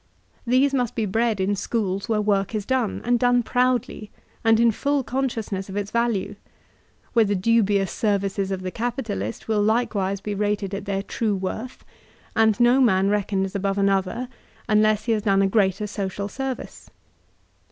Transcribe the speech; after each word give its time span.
These 0.47 0.73
must 0.73 0.95
be 0.95 1.05
bred 1.05 1.39
in 1.39 1.55
schools 1.55 2.09
where 2.09 2.19
work 2.23 2.53
b 2.53 2.59
done, 2.61 3.03
and 3.05 3.19
done 3.19 3.43
proudly, 3.43 4.09
and 4.43 4.59
in 4.59 4.71
full 4.71 5.03
consciousness 5.03 5.69
of 5.69 5.77
its 5.77 5.91
value; 5.91 6.37
where 7.13 7.23
the 7.25 7.35
dubions 7.35 7.89
services 7.91 8.49
of 8.49 8.63
the 8.63 8.71
capitalist 8.71 9.47
will 9.47 9.63
Ukewise 9.63 10.19
be 10.19 10.33
rated 10.33 10.73
at 10.73 10.85
their 10.85 11.03
true 11.03 11.35
worth; 11.35 11.85
and 12.35 12.59
no 12.59 12.81
man 12.81 13.11
reckoned 13.11 13.45
as 13.45 13.53
above 13.53 13.77
another, 13.77 14.27
unless 14.67 15.03
he 15.05 15.11
has 15.11 15.21
done 15.21 15.43
a 15.43 15.47
greater 15.47 15.85
social 15.85 16.27
service. 16.27 16.89